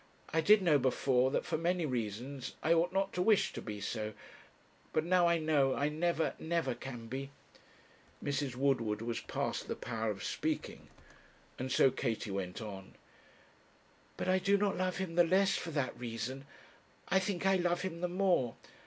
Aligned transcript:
I 0.33 0.41
did 0.41 0.63
know 0.63 0.79
before, 0.79 1.29
that 1.29 1.45
for 1.45 1.59
many 1.59 1.85
reasons 1.85 2.55
I 2.63 2.73
ought 2.73 2.91
not 2.91 3.13
to 3.13 3.21
wish 3.21 3.53
to 3.53 3.61
be 3.61 3.79
so; 3.79 4.13
but 4.93 5.03
now 5.05 5.27
I 5.27 5.37
know 5.37 5.75
I 5.75 5.89
never, 5.89 6.33
never 6.39 6.73
can 6.73 7.05
be.' 7.05 7.29
Mrs. 8.23 8.55
Woodward 8.55 9.03
was 9.03 9.19
past 9.19 9.67
the 9.67 9.75
power 9.75 10.09
of 10.09 10.23
speaking, 10.23 10.87
and 11.59 11.71
so 11.71 11.91
Katie 11.91 12.31
went 12.31 12.61
on. 12.63 12.95
'But 14.17 14.27
I 14.27 14.39
do 14.39 14.57
not 14.57 14.75
love 14.75 14.97
him 14.97 15.13
the 15.13 15.23
less 15.23 15.55
for 15.55 15.69
that 15.69 15.95
reason; 15.99 16.47
I 17.09 17.19
think 17.19 17.45
I 17.45 17.57
love 17.57 17.83
him 17.83 18.01
the 18.01 18.07
more. 18.09 18.55